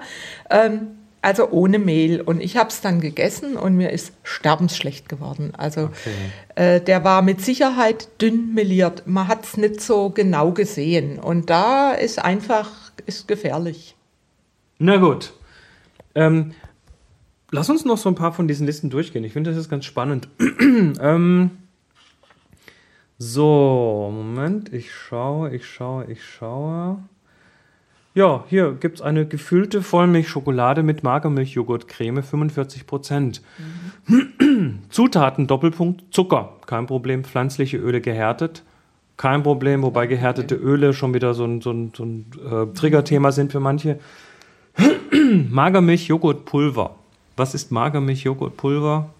Ähm, 0.50 1.00
also 1.24 1.50
ohne 1.50 1.80
Mehl. 1.80 2.22
Und 2.22 2.40
ich 2.40 2.56
habe 2.56 2.70
es 2.70 2.82
dann 2.82 3.02
gegessen 3.02 3.58
und 3.58 3.76
mir 3.76 3.90
ist 3.90 4.14
sterbensschlecht 4.24 5.10
geworden. 5.10 5.54
Also 5.58 5.90
äh, 6.56 6.82
der 6.82 7.04
war 7.04 7.24
mit 7.24 7.42
Sicherheit 7.42 8.10
dünn 8.22 8.54
meliert. 8.54 9.04
Man 9.08 9.28
hat 9.28 9.44
es 9.44 9.58
nicht 9.58 9.82
so 9.82 10.12
genau 10.12 10.52
gesehen. 10.52 11.18
Und 11.20 11.50
da 11.50 11.92
ist 11.92 12.24
einfach, 12.24 12.70
ist 13.08 13.28
gefährlich. 13.28 13.96
Na 14.78 14.98
gut. 14.98 15.34
Ähm, 16.14 16.54
lass 17.50 17.70
uns 17.72 17.86
noch 17.86 17.98
so 17.98 18.10
ein 18.10 18.16
paar 18.16 18.34
von 18.34 18.48
diesen 18.48 18.68
Listen 18.68 18.92
durchgehen. 18.92 19.24
Ich 19.24 19.34
finde, 19.34 19.50
das 19.50 19.60
ist 19.60 19.70
ganz 19.70 19.86
spannend. 19.86 20.28
ähm, 20.40 21.52
so, 23.24 24.12
Moment, 24.12 24.74
ich 24.74 24.92
schaue, 24.92 25.54
ich 25.54 25.64
schaue, 25.68 26.06
ich 26.06 26.24
schaue. 26.26 26.98
Ja, 28.16 28.44
hier 28.48 28.72
gibt 28.72 28.96
es 28.96 29.02
eine 29.04 29.28
gefüllte 29.28 29.84
Vollmilchschokolade 29.84 30.82
mit 30.82 31.04
Magermilchjoghurtcreme, 31.04 32.24
45 32.24 32.88
Prozent. 32.88 33.44
Zutaten, 34.90 35.46
Doppelpunkt, 35.46 36.04
Zucker, 36.10 36.54
kein 36.66 36.88
Problem. 36.88 37.24
Pflanzliche 37.24 37.78
Öle 37.78 38.02
gehärtet, 38.02 38.64
kein 39.18 39.44
Problem, 39.44 39.84
wobei 39.84 40.08
gehärtete 40.08 40.56
Öle 40.56 40.92
schon 40.92 41.14
wieder 41.14 41.36
so 41.36 41.46
ein, 41.46 41.62
so 41.62 41.70
ein, 41.70 41.94
so 41.96 42.04
ein 42.04 42.26
äh, 42.44 42.74
Triggerthema 42.74 43.32
sind 43.32 43.52
für 43.52 43.60
manche. 43.60 44.00
Magermilch, 45.52 46.08
Joghurtpulver. 46.08 46.96
Was 47.38 47.54
ist 47.54 47.72
Magermilch, 47.72 48.24
Joghurtpulver? 48.24 49.12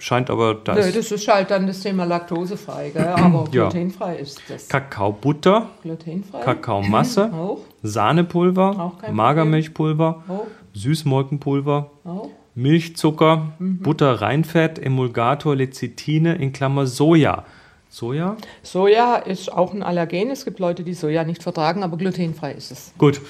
Scheint 0.00 0.30
aber 0.30 0.54
das. 0.54 0.76
Nö, 0.86 0.92
das 0.92 1.10
ist 1.10 1.26
halt 1.28 1.50
dann 1.50 1.66
das 1.66 1.80
Thema 1.80 2.04
laktosefrei, 2.04 2.90
gell? 2.90 3.06
aber 3.16 3.44
Ja. 3.52 3.68
glutenfrei 3.68 4.16
ist 4.16 4.40
das. 4.48 4.68
Kakaobutter, 4.68 5.68
Glutenfrei? 5.82 6.40
Kakaomasse, 6.40 7.32
Auch, 7.34 7.58
Sahnepulver, 7.82 8.94
Auch 9.02 9.10
Magermilchpulver, 9.12 10.22
auch, 10.28 10.46
Süßmolkenpulver, 10.74 11.90
auch. 12.04 12.30
Milchzucker, 12.54 13.52
Mhm. 13.58 13.78
Butter, 13.78 14.20
Reinfett, 14.20 14.78
Emulgator, 14.80 15.54
Lecithine 15.54 16.34
in 16.36 16.52
Klammer 16.52 16.86
Soja. 16.86 17.44
Soja? 17.88 18.36
Soja 18.62 19.16
ist 19.16 19.50
auch 19.52 19.72
ein 19.72 19.82
Allergen. 19.82 20.30
Es 20.30 20.44
gibt 20.44 20.58
Leute, 20.58 20.82
die 20.82 20.92
Soja 20.94 21.24
nicht 21.24 21.42
vertragen, 21.42 21.82
aber 21.82 21.96
glutenfrei 21.96 22.52
ist 22.52 22.70
es. 22.72 22.92
Gut. 22.98 23.20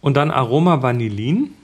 Und 0.00 0.16
dann 0.16 0.30
Aroma 0.32 0.82
Vanillin. 0.82 1.54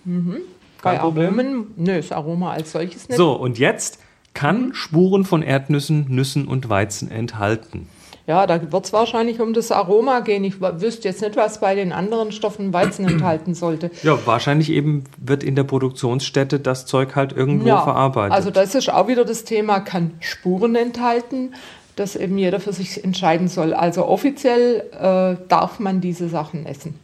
Bei 0.82 0.92
Kein 0.92 1.00
Problem. 1.00 1.26
Aromen, 1.40 1.66
nö, 1.76 1.96
das 1.96 2.12
Aroma 2.12 2.52
als 2.52 2.70
solches 2.72 3.08
nicht. 3.08 3.16
So, 3.18 3.32
und 3.32 3.58
jetzt 3.58 3.98
kann 4.34 4.72
Spuren 4.74 5.24
von 5.24 5.42
Erdnüssen, 5.42 6.06
Nüssen 6.08 6.46
und 6.46 6.68
Weizen 6.68 7.10
enthalten. 7.10 7.88
Ja, 8.28 8.46
da 8.46 8.70
wird 8.70 8.84
es 8.84 8.92
wahrscheinlich 8.92 9.40
um 9.40 9.54
das 9.54 9.72
Aroma 9.72 10.20
gehen. 10.20 10.44
Ich 10.44 10.60
wüsste 10.60 11.08
jetzt 11.08 11.22
nicht, 11.22 11.34
was 11.36 11.60
bei 11.60 11.74
den 11.74 11.92
anderen 11.92 12.30
Stoffen 12.30 12.74
Weizen 12.74 13.08
enthalten 13.08 13.54
sollte. 13.54 13.90
Ja, 14.02 14.18
wahrscheinlich 14.26 14.70
eben 14.70 15.04
wird 15.16 15.42
in 15.42 15.56
der 15.56 15.64
Produktionsstätte 15.64 16.60
das 16.60 16.84
Zeug 16.84 17.16
halt 17.16 17.32
irgendwo 17.32 17.68
verarbeitet. 17.68 18.34
Also 18.34 18.50
das 18.50 18.74
ist 18.74 18.92
auch 18.92 19.08
wieder 19.08 19.24
das 19.24 19.44
Thema, 19.44 19.80
kann 19.80 20.10
Spuren 20.20 20.76
enthalten, 20.76 21.54
dass 21.96 22.16
eben 22.16 22.36
jeder 22.36 22.60
für 22.60 22.74
sich 22.74 23.02
entscheiden 23.02 23.48
soll. 23.48 23.72
Also 23.72 24.04
offiziell 24.04 24.84
äh, 24.92 25.42
darf 25.48 25.80
man 25.80 26.02
diese 26.02 26.28
Sachen 26.28 26.66
essen. 26.66 26.98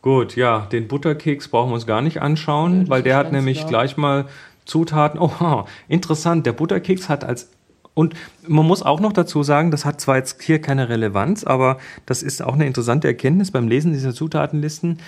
Gut, 0.00 0.36
ja, 0.36 0.68
den 0.70 0.86
Butterkeks 0.86 1.48
brauchen 1.48 1.70
wir 1.70 1.74
uns 1.74 1.86
gar 1.86 2.02
nicht 2.02 2.22
anschauen, 2.22 2.80
das 2.80 2.88
weil 2.88 3.02
der 3.02 3.16
hat 3.16 3.32
nämlich 3.32 3.58
klar. 3.58 3.68
gleich 3.68 3.96
mal 3.96 4.26
Zutaten. 4.64 5.20
Oh, 5.40 5.64
interessant. 5.88 6.46
Der 6.46 6.52
Butterkeks 6.52 7.08
hat 7.08 7.24
als 7.24 7.48
und 7.94 8.14
man 8.46 8.66
muss 8.66 8.82
auch 8.82 9.00
noch 9.00 9.12
dazu 9.12 9.42
sagen, 9.42 9.70
das 9.70 9.84
hat 9.84 10.00
zwar 10.00 10.16
jetzt 10.16 10.42
hier 10.42 10.60
keine 10.60 10.88
Relevanz, 10.88 11.44
aber 11.44 11.78
das 12.06 12.22
ist 12.22 12.42
auch 12.42 12.54
eine 12.54 12.66
interessante 12.66 13.06
Erkenntnis 13.06 13.52
beim 13.52 13.68
Lesen 13.68 13.92
dieser 13.92 14.12
Zutatenlisten. 14.12 14.98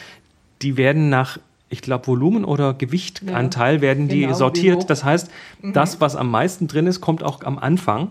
Die 0.62 0.76
werden 0.76 1.10
nach, 1.10 1.38
ich 1.68 1.82
glaube, 1.82 2.06
Volumen 2.06 2.44
oder 2.44 2.74
Gewichtanteil 2.74 3.80
werden 3.80 4.06
die 4.06 4.20
genau, 4.20 4.34
sortiert. 4.34 4.88
Das 4.88 5.02
heißt, 5.02 5.30
das, 5.62 6.00
was 6.00 6.14
am 6.14 6.30
meisten 6.30 6.68
drin 6.68 6.86
ist, 6.86 7.00
kommt 7.00 7.24
auch 7.24 7.42
am 7.42 7.58
Anfang. 7.58 8.10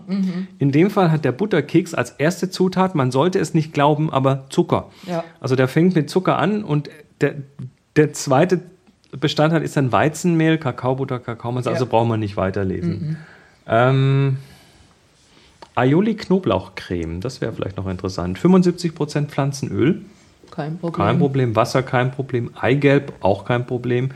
In 0.58 0.72
dem 0.72 0.90
Fall 0.90 1.10
hat 1.10 1.24
der 1.24 1.32
Butterkeks 1.32 1.94
als 1.94 2.10
erste 2.10 2.50
Zutat, 2.50 2.94
man 2.94 3.10
sollte 3.10 3.38
es 3.38 3.54
nicht 3.54 3.72
glauben, 3.72 4.12
aber 4.12 4.44
Zucker. 4.50 4.90
Ja. 5.06 5.24
Also 5.40 5.56
der 5.56 5.68
fängt 5.68 5.94
mit 5.94 6.10
Zucker 6.10 6.36
an 6.36 6.62
und 6.62 6.90
der, 7.22 7.34
der 7.96 8.12
zweite 8.12 8.60
Bestandteil 9.12 9.62
ist 9.62 9.76
dann 9.76 9.92
Weizenmehl, 9.92 10.58
Kakaobutter, 10.58 11.18
Kakaomasse, 11.18 11.70
also 11.70 11.84
Ja. 11.84 11.90
brauchen 11.90 12.08
wir 12.08 12.16
nicht 12.16 12.36
weiterlesen. 12.36 13.16
Ähm, 13.66 14.36
Aioli 15.74 16.14
Knoblauchcreme, 16.14 17.20
das 17.20 17.40
wäre 17.40 17.52
vielleicht 17.52 17.76
noch 17.76 17.86
interessant. 17.86 18.38
75% 18.38 19.26
Pflanzenöl, 19.30 20.02
Kein 20.50 20.78
Problem. 20.78 21.06
kein 21.06 21.18
Problem. 21.18 21.56
Wasser, 21.56 21.82
kein 21.82 22.12
Problem. 22.12 22.50
Eigelb, 22.58 23.12
auch 23.20 23.44
kein 23.44 23.66
Problem. 23.66 24.10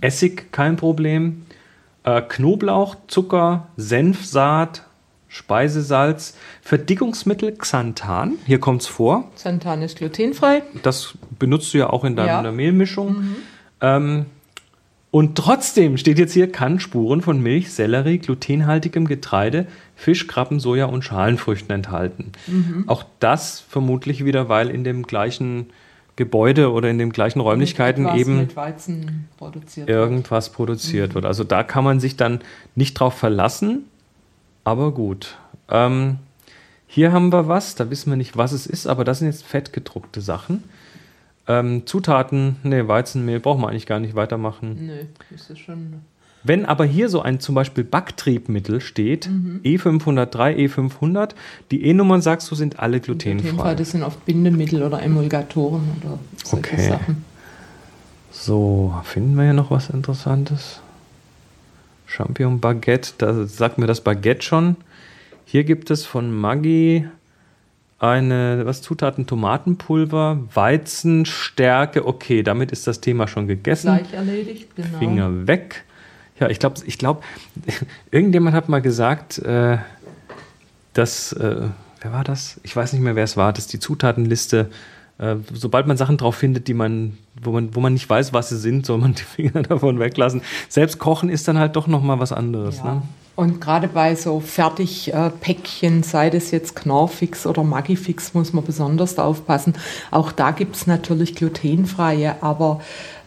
Essig, 0.00 0.52
kein 0.52 0.76
Problem. 0.76 1.46
Äh, 2.04 2.22
Knoblauch, 2.22 2.96
Zucker, 3.08 3.66
Senfsaat, 3.76 4.84
Speisesalz, 5.28 6.36
Verdickungsmittel 6.62 7.52
Xanthan, 7.56 8.34
hier 8.46 8.58
kommt 8.60 8.82
es 8.82 8.88
vor. 8.88 9.30
Santan 9.34 9.82
ist 9.82 9.98
glutenfrei. 9.98 10.62
Das 10.82 11.14
benutzt 11.38 11.72
du 11.74 11.78
ja 11.78 11.90
auch 11.90 12.04
in 12.04 12.16
deiner 12.16 12.44
Ja. 12.44 12.52
Mehlmischung. 12.52 13.36
Ähm, 13.80 14.26
und 15.10 15.36
trotzdem 15.36 15.96
steht 15.96 16.18
jetzt 16.18 16.34
hier, 16.34 16.52
kann 16.52 16.78
Spuren 16.78 17.20
von 17.20 17.40
Milch, 17.40 17.72
Sellerie, 17.72 18.18
glutenhaltigem 18.18 19.08
Getreide, 19.08 19.66
Fisch, 19.96 20.28
Krabben, 20.28 20.60
Soja 20.60 20.84
und 20.86 21.02
Schalenfrüchten 21.02 21.74
enthalten. 21.74 22.30
Auch 22.86 23.04
das 23.18 23.58
vermutlich 23.58 24.24
wieder, 24.24 24.48
weil 24.48 24.70
in 24.70 24.84
dem 24.84 25.02
gleichen 25.02 25.66
Gebäude 26.14 26.70
oder 26.70 26.90
in 26.90 26.98
den 26.98 27.10
gleichen 27.10 27.40
Räumlichkeiten 27.40 28.06
eben 28.14 28.36
mit 28.36 28.54
Weizen 28.54 29.28
produziert 29.36 29.88
wird. 29.88 29.96
irgendwas 29.96 30.52
produziert 30.52 31.14
wird. 31.14 31.24
Also 31.24 31.44
da 31.44 31.62
kann 31.62 31.82
man 31.82 31.98
sich 31.98 32.16
dann 32.16 32.40
nicht 32.74 32.94
drauf 32.94 33.14
verlassen, 33.14 33.86
aber 34.62 34.92
gut. 34.92 35.38
Ähm, 35.68 36.18
hier 36.86 37.12
haben 37.12 37.32
wir 37.32 37.48
was, 37.48 37.74
da 37.74 37.88
wissen 37.90 38.10
wir 38.10 38.16
nicht, 38.16 38.36
was 38.36 38.52
es 38.52 38.66
ist, 38.66 38.86
aber 38.86 39.04
das 39.04 39.20
sind 39.20 39.28
jetzt 39.28 39.44
fettgedruckte 39.44 40.20
Sachen. 40.20 40.62
Ähm, 41.50 41.84
Zutaten, 41.84 42.56
nee, 42.62 42.86
Weizenmehl 42.86 43.40
brauchen 43.40 43.60
wir 43.62 43.68
eigentlich 43.68 43.86
gar 43.86 43.98
nicht 43.98 44.14
weitermachen. 44.14 44.90
Das 45.30 45.50
ist 45.50 45.58
schon. 45.58 45.94
Wenn 46.44 46.64
aber 46.64 46.84
hier 46.84 47.08
so 47.08 47.20
ein 47.20 47.40
zum 47.40 47.54
Beispiel 47.56 47.82
Backtriebmittel 47.84 48.80
steht, 48.80 49.28
E 49.64 49.76
E503, 49.76 50.56
E500, 50.56 51.30
die 51.70 51.84
E-Nummern 51.84 52.22
sagst 52.22 52.50
du, 52.50 52.54
sind 52.54 52.78
alle 52.78 53.00
Glutenfrei, 53.00 53.48
glutenfrei. 53.48 53.74
das 53.74 53.90
sind 53.90 54.02
oft 54.04 54.24
Bindemittel 54.24 54.82
oder 54.82 55.02
Emulgatoren 55.02 55.82
oder 56.00 56.18
solche 56.44 56.74
Okay. 56.74 56.88
Sachen. 56.88 57.24
So, 58.30 58.94
finden 59.02 59.34
wir 59.36 59.44
hier 59.44 59.52
noch 59.54 59.70
was 59.70 59.90
Interessantes? 59.90 60.80
Champignon 62.06 62.60
Baguette, 62.60 63.12
da 63.18 63.44
sagt 63.44 63.78
mir 63.78 63.86
das 63.86 64.00
Baguette 64.00 64.42
schon. 64.42 64.76
Hier 65.44 65.64
gibt 65.64 65.90
es 65.90 66.06
von 66.06 66.32
Maggi 66.32 67.06
eine, 68.00 68.62
was 68.64 68.80
Zutaten, 68.80 69.26
Tomatenpulver, 69.26 70.38
Weizenstärke. 70.54 72.06
Okay, 72.06 72.42
damit 72.42 72.72
ist 72.72 72.86
das 72.86 73.00
Thema 73.00 73.28
schon 73.28 73.46
gegessen. 73.46 73.94
Gleich 73.94 74.12
erledigt, 74.14 74.74
genau. 74.74 74.98
Finger 74.98 75.46
weg. 75.46 75.84
Ja, 76.40 76.48
ich 76.48 76.58
glaube, 76.58 76.80
ich 76.86 76.96
glaub, 76.96 77.22
irgendjemand 78.10 78.56
hat 78.56 78.70
mal 78.70 78.80
gesagt, 78.80 79.38
äh, 79.40 79.76
dass, 80.94 81.34
äh, 81.34 81.68
wer 82.00 82.12
war 82.12 82.24
das? 82.24 82.58
Ich 82.62 82.74
weiß 82.74 82.94
nicht 82.94 83.02
mehr, 83.02 83.16
wer 83.16 83.24
es 83.24 83.36
war, 83.36 83.52
dass 83.52 83.66
die 83.66 83.78
Zutatenliste, 83.78 84.70
äh, 85.18 85.36
sobald 85.52 85.86
man 85.86 85.98
Sachen 85.98 86.16
drauf 86.16 86.36
findet, 86.36 86.68
die 86.68 86.74
man, 86.74 87.18
wo 87.42 87.52
man, 87.52 87.74
wo 87.74 87.80
man 87.80 87.92
nicht 87.92 88.08
weiß, 88.08 88.32
was 88.32 88.48
sie 88.48 88.56
sind, 88.56 88.86
soll 88.86 88.96
man 88.96 89.12
die 89.14 89.22
Finger 89.22 89.62
davon 89.62 89.98
weglassen. 89.98 90.40
Selbst 90.70 90.98
kochen 90.98 91.28
ist 91.28 91.46
dann 91.46 91.58
halt 91.58 91.76
doch 91.76 91.86
nochmal 91.86 92.18
was 92.18 92.32
anderes. 92.32 92.78
Ja. 92.78 92.94
Ne? 92.94 93.02
Und 93.40 93.58
gerade 93.58 93.88
bei 93.88 94.16
so 94.16 94.38
Fertigpäckchen, 94.38 96.02
sei 96.02 96.28
das 96.28 96.50
jetzt 96.50 96.76
Knorrfix 96.76 97.46
oder 97.46 97.64
Magifix, 97.64 98.34
muss 98.34 98.52
man 98.52 98.62
besonders 98.62 99.18
aufpassen. 99.18 99.72
Auch 100.10 100.30
da 100.30 100.50
gibt 100.50 100.76
es 100.76 100.86
natürlich 100.86 101.36
glutenfreie, 101.36 102.42
aber 102.42 102.82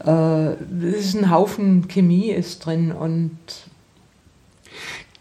äh, 0.05 0.51
es 0.85 1.05
ist 1.07 1.15
ein 1.15 1.31
Haufen 1.31 1.87
Chemie 1.87 2.29
ist 2.29 2.63
drin 2.63 2.91
und 2.91 3.31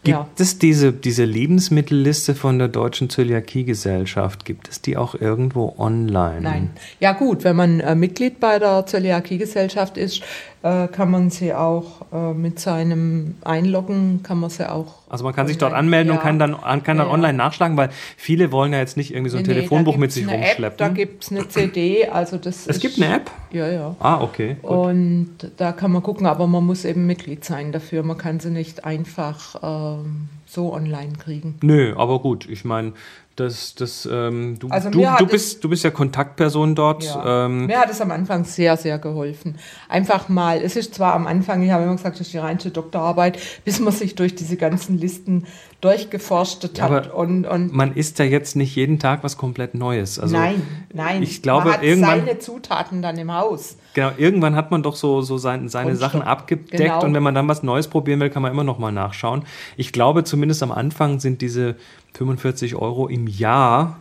Gibt 0.03 0.17
ja. 0.17 0.27
es 0.37 0.59
diese, 0.59 0.91
diese 0.91 1.23
Lebensmittelliste 1.23 2.35
von 2.35 2.59
der 2.59 2.67
Deutschen 2.67 3.09
Zöliakiegesellschaft, 3.09 4.43
gibt 4.43 4.67
es 4.67 4.81
die 4.81 4.97
auch 4.97 5.15
irgendwo 5.15 5.75
online? 5.77 6.41
Nein. 6.41 6.71
Ja 6.99 7.13
gut, 7.13 7.45
wenn 7.45 7.55
man 7.55 7.79
äh, 7.79 7.95
Mitglied 7.95 8.41
bei 8.41 8.59
der 8.59 8.85
Zöliakiegesellschaft 8.85 9.95
ist, 9.95 10.21
äh, 10.63 10.87
kann 10.87 11.11
man 11.11 11.29
sie 11.29 11.53
auch 11.53 12.05
äh, 12.13 12.33
mit 12.33 12.57
seinem 12.57 13.35
Einloggen, 13.43 14.21
kann 14.23 14.39
man 14.39 14.49
sie 14.49 14.69
auch. 14.69 14.95
Also 15.09 15.25
man 15.25 15.35
kann 15.35 15.45
sich 15.45 15.57
dort 15.57 15.73
anmelden 15.73 16.11
und 16.11 16.17
ja. 16.17 16.23
kann 16.23 16.39
dann, 16.39 16.55
kann 16.83 16.97
dann 16.97 17.07
Ja, 17.07 17.09
online 17.09 17.33
nachschlagen, 17.33 17.75
weil 17.75 17.89
viele 18.15 18.51
wollen 18.53 18.71
ja 18.71 18.79
jetzt 18.79 18.95
nicht 18.95 19.11
irgendwie 19.13 19.29
so 19.29 19.37
ein 19.37 19.43
Nee, 19.43 19.53
Telefonbuch 19.53 19.97
mit 19.97 20.13
sich 20.13 20.25
rumschleppen. 20.25 20.63
App, 20.63 20.77
da 20.77 20.87
gibt 20.87 21.23
es 21.23 21.31
eine 21.31 21.47
CD, 21.49 22.07
also 22.07 22.37
das 22.37 22.61
es 22.65 22.77
ist, 22.77 22.81
gibt 22.81 22.95
eine 22.97 23.17
App? 23.17 23.29
Ja, 23.51 23.67
ja. 23.67 23.95
Ah, 23.99 24.21
okay. 24.21 24.55
Gut. 24.61 24.71
Und 24.71 25.29
da 25.57 25.73
kann 25.73 25.91
man 25.91 26.01
gucken, 26.01 26.25
aber 26.25 26.47
man 26.47 26.65
muss 26.65 26.85
eben 26.85 27.05
Mitglied 27.05 27.43
sein 27.43 27.73
dafür. 27.73 28.01
Man 28.03 28.17
kann 28.17 28.39
sie 28.39 28.49
nicht 28.49 28.85
einfach 28.85 29.55
ähm, 29.61 30.29
so 30.45 30.73
online 30.73 31.13
kriegen. 31.13 31.55
Nö, 31.61 31.93
aber 31.97 32.19
gut, 32.19 32.47
ich 32.47 32.63
meine, 32.63 32.93
das, 33.35 33.73
das, 33.75 34.07
ähm, 34.11 34.57
du, 34.59 34.67
Also 34.69 34.89
du, 34.89 34.99
du, 35.01 35.25
es- 35.25 35.31
bist, 35.31 35.63
du 35.63 35.69
bist 35.69 35.83
ja 35.83 35.89
Kontaktperson 35.89 36.75
dort. 36.75 37.03
Ja. 37.03 37.45
Ähm, 37.45 37.65
Mir 37.65 37.79
hat 37.79 37.89
es 37.89 37.99
am 38.01 38.11
Anfang 38.11 38.45
sehr, 38.45 38.77
sehr 38.77 38.99
geholfen. 38.99 39.57
Einfach 39.89 40.29
mal, 40.29 40.61
es 40.61 40.75
ist 40.75 40.93
zwar 40.95 41.13
am 41.15 41.25
Anfang, 41.25 41.63
ich 41.63 41.71
habe 41.71 41.83
immer 41.83 41.95
gesagt, 41.95 42.19
das 42.19 42.27
ist 42.27 42.33
die 42.33 42.37
reinste 42.37 42.69
Doktorarbeit, 42.69 43.39
bis 43.65 43.79
man 43.79 43.91
sich 43.93 44.15
durch 44.15 44.35
diese 44.35 44.55
ganzen 44.57 44.97
Listen 44.99 45.45
durchgeforstet 45.83 46.77
Ja, 46.77 46.89
hat. 46.89 47.13
Und, 47.13 47.45
und 47.45 47.73
man 47.73 47.93
isst 47.95 48.19
ja 48.19 48.25
jetzt 48.25 48.55
nicht 48.55 48.75
jeden 48.75 48.99
Tag 48.99 49.23
was 49.23 49.37
komplett 49.37 49.75
Neues. 49.75 50.19
Also, 50.19 50.35
nein, 50.35 50.61
nein. 50.93 51.21
ich 51.23 51.41
glaube, 51.41 51.65
man 51.65 51.73
hat 51.75 51.83
irgendwann- 51.83 52.25
seine 52.25 52.39
Zutaten 52.39 53.01
dann 53.01 53.17
im 53.17 53.33
Haus. 53.33 53.77
Genau, 53.93 54.11
irgendwann 54.17 54.55
hat 54.55 54.71
man 54.71 54.81
doch 54.81 54.95
so, 54.95 55.21
so 55.21 55.37
sein, 55.37 55.69
seine 55.69 55.89
Grundstoff. 55.91 56.11
Sachen 56.13 56.21
abgedeckt 56.23 56.71
Genau. 56.71 57.03
und 57.03 57.13
wenn 57.13 57.21
man 57.23 57.35
dann 57.35 57.47
was 57.47 57.61
Neues 57.63 57.87
probieren 57.87 58.19
will, 58.19 58.29
kann 58.29 58.41
man 58.41 58.51
immer 58.51 58.63
noch 58.63 58.79
mal 58.79 58.91
nachschauen. 58.91 59.43
Ich 59.77 59.91
glaube, 59.91 60.23
zumindest 60.23 60.63
am 60.63 60.71
Anfang 60.71 61.19
sind 61.19 61.41
diese 61.41 61.75
45 62.13 62.75
Euro 62.75 63.07
im 63.07 63.27
Jahr, 63.27 63.97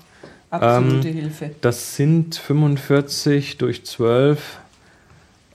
Absolute 0.50 1.08
Ähm, 1.08 1.14
Hilfe. 1.14 1.50
das 1.62 1.96
sind 1.96 2.34
45 2.36 3.56
durch 3.58 3.84
12, 3.86 4.58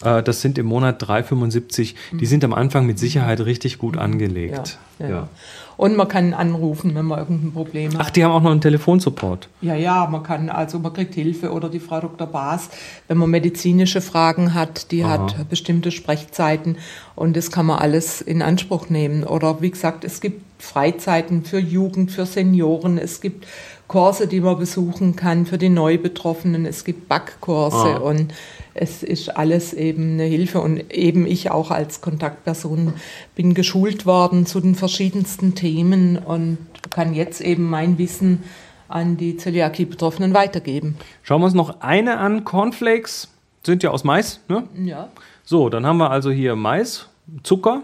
äh, 0.04 0.24
das 0.24 0.42
sind 0.42 0.58
im 0.58 0.66
Monat 0.66 1.02
3,75. 1.04 1.96
Die 2.14 2.26
sind 2.26 2.44
am 2.44 2.54
Anfang 2.54 2.86
mit 2.88 2.98
Sicherheit 3.00 3.42
richtig 3.42 3.78
gut 3.78 3.96
angelegt. 3.98 4.78
Ja, 5.00 5.08
ja. 5.10 5.30
Und 5.78 5.96
man 5.96 6.08
kann 6.08 6.34
anrufen, 6.34 6.96
wenn 6.96 7.06
man 7.06 7.20
irgendein 7.20 7.52
Problem 7.54 7.94
hat. 7.94 8.02
Ach, 8.02 8.10
die 8.10 8.24
haben 8.26 8.32
auch 8.32 8.42
noch 8.42 8.50
einen 8.52 8.62
Telefonsupport. 8.62 9.48
Ja, 9.62 9.76
ja, 9.76 10.08
man 10.12 10.24
kann, 10.24 10.50
also 10.50 10.80
man 10.80 10.92
kriegt 10.92 11.14
Hilfe 11.14 11.52
oder 11.52 11.70
die 11.70 11.80
Frau 11.80 12.00
Dr. 12.02 12.26
Baas, 12.26 12.70
wenn 13.08 13.18
man 13.20 13.30
medizinische 13.30 14.02
Fragen 14.02 14.56
hat, 14.56 14.92
die 14.92 15.04
Aha. 15.04 15.12
hat 15.12 15.50
bestimmte 15.50 15.92
Sprechzeiten 15.92 16.78
und 17.16 17.38
das 17.38 17.52
kann 17.52 17.68
man 17.68 17.78
alles 17.78 18.22
in 18.22 18.42
Anspruch 18.42 18.90
nehmen. 18.90 19.24
Oder 19.24 19.62
wie 19.62 19.70
gesagt, 19.70 20.04
es 20.04 20.20
gibt 20.20 20.42
Freizeiten 20.60 21.44
für 21.46 21.60
Jugend, 21.60 22.12
für 22.12 22.26
Senioren, 22.26 22.98
es 22.98 23.22
gibt 23.22 23.46
Kurse, 23.88 24.28
die 24.28 24.42
man 24.42 24.58
besuchen 24.58 25.16
kann 25.16 25.46
für 25.46 25.58
die 25.60 25.70
Neubetroffenen, 25.70 26.66
es 26.66 26.84
gibt 26.84 27.08
Backkurse 27.08 27.96
Ah. 27.96 27.98
und 27.98 28.34
es 28.78 29.04
ist 29.04 29.36
alles 29.36 29.74
eben 29.74 30.14
eine 30.14 30.24
Hilfe 30.24 30.62
und 30.62 30.94
eben 30.94 31.26
ich 31.26 31.52
auch 31.52 31.72
als 31.72 32.02
Kontaktperson 32.02 32.94
bin 33.36 33.54
geschult 33.54 34.06
worden 34.06 34.46
zu 34.46 34.60
den 34.60 34.76
verschiedensten 34.76 35.56
Themen 35.56 36.18
und 36.18 36.58
kann 36.90 37.14
jetzt 37.14 37.42
eben 37.42 37.70
mein 37.70 37.98
Wissen 37.98 38.44
an 38.88 39.18
die 39.18 39.36
Zöliakie-Betroffenen 39.38 40.34
weitergeben. 40.34 40.98
Schauen 41.24 41.42
wir 41.42 41.46
uns 41.46 41.54
noch 41.54 41.82
eine 41.82 42.18
an. 42.20 42.46
Cornflakes 42.46 43.30
sind 43.66 43.84
ja 43.84 43.92
aus 43.92 44.04
Mais. 44.04 44.40
Ne? 44.48 44.64
Ja. 44.84 45.10
So, 45.44 45.70
dann 45.70 45.86
haben 45.86 45.98
wir 45.98 46.10
also 46.12 46.30
hier 46.30 46.56
Mais, 46.56 47.08
Zucker, 47.44 47.82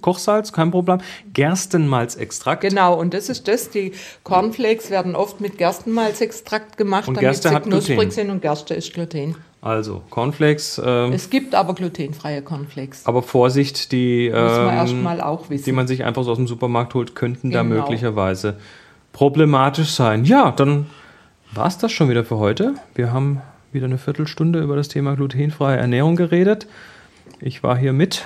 Kochsalz, 0.00 0.52
kein 0.52 0.72
Problem. 0.72 0.98
Gerstenmalzextrakt. 1.32 2.62
Genau, 2.62 2.98
und 2.98 3.14
das 3.14 3.28
ist 3.28 3.46
das. 3.46 3.70
Die 3.70 3.92
Cornflakes 4.24 4.90
werden 4.90 5.14
oft 5.14 5.40
mit 5.40 5.58
Gerstenmalzextrakt 5.58 6.76
gemacht, 6.76 7.06
Und 7.06 7.16
damit 7.16 7.30
Gerste 7.30 7.50
sie 7.50 7.60
knusprig 7.60 7.96
Gluten. 7.96 8.10
sind 8.10 8.30
und 8.30 8.42
Gerste 8.42 8.74
ist 8.74 8.92
Gluten. 8.92 9.36
Also 9.62 10.02
Cornflakes, 10.08 10.80
ähm, 10.84 11.12
Es 11.12 11.28
gibt 11.28 11.54
aber 11.54 11.74
glutenfreie 11.74 12.40
Cornflakes. 12.40 13.04
aber 13.06 13.22
Vorsicht, 13.22 13.92
die, 13.92 14.30
Muss 14.32 14.40
man 14.40 14.68
ähm, 14.70 14.74
erstmal 14.74 15.20
auch 15.20 15.50
wissen. 15.50 15.64
die 15.64 15.72
man 15.72 15.86
sich 15.86 16.04
einfach 16.04 16.22
so 16.24 16.30
aus 16.30 16.38
dem 16.38 16.46
Supermarkt 16.46 16.94
holt, 16.94 17.14
könnten 17.14 17.50
da 17.50 17.62
Genau. 17.62 17.74
möglicherweise 17.82 18.56
problematisch 19.12 19.90
sein. 19.90 20.24
Ja, 20.24 20.50
dann 20.50 20.86
war 21.52 21.66
es 21.66 21.76
das 21.76 21.92
schon 21.92 22.08
wieder 22.08 22.24
für 22.24 22.38
heute. 22.38 22.74
Wir 22.94 23.12
haben 23.12 23.42
wieder 23.72 23.84
eine 23.86 23.98
Viertelstunde 23.98 24.60
über 24.60 24.76
das 24.76 24.88
Thema 24.88 25.14
glutenfreie 25.14 25.76
Ernährung 25.76 26.16
geredet. 26.16 26.66
Ich 27.40 27.62
war 27.62 27.76
hier 27.76 27.92
mit 27.92 28.24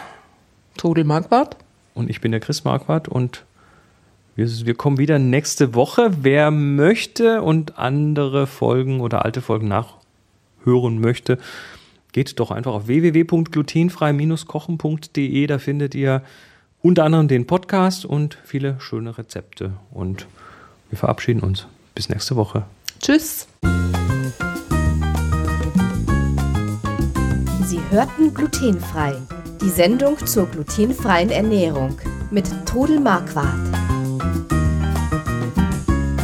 Trudel 0.76 1.04
Marquardt. 1.04 1.56
und 1.94 2.10
ich 2.10 2.20
bin 2.20 2.30
der 2.32 2.40
Chris 2.40 2.64
Marquardt 2.64 3.08
und 3.08 3.44
wir, 4.36 4.46
wir 4.48 4.74
kommen 4.74 4.98
wieder 4.98 5.18
nächste 5.18 5.74
Woche. 5.74 6.10
Wer 6.22 6.50
möchte 6.50 7.42
und 7.42 7.78
andere 7.78 8.46
Folgen 8.46 9.00
oder 9.00 9.24
alte 9.24 9.40
Folgen 9.42 9.68
nachhören 10.64 11.00
möchte, 11.00 11.38
geht 12.12 12.38
doch 12.40 12.50
einfach 12.50 12.72
auf 12.72 12.86
www.glutenfrei-kochen.de. 12.86 15.46
Da 15.46 15.58
findet 15.58 15.94
ihr 15.94 16.22
unter 16.80 17.04
anderem 17.04 17.28
den 17.28 17.46
Podcast 17.46 18.04
und 18.04 18.36
viele 18.44 18.76
schöne 18.80 19.16
Rezepte. 19.16 19.74
Und 19.90 20.26
wir 20.90 20.98
verabschieden 20.98 21.40
uns. 21.40 21.66
Bis 21.94 22.08
nächste 22.08 22.34
Woche. 22.36 22.64
Tschüss. 23.00 23.46
Sie 27.66 27.80
hörten 27.90 28.34
glutenfrei. 28.34 29.14
Die 29.60 29.70
Sendung 29.70 30.16
zur 30.26 30.46
glutenfreien 30.46 31.30
Ernährung 31.30 31.96
mit 32.30 32.46
Todel 32.66 33.00
Marquardt. 33.00 33.83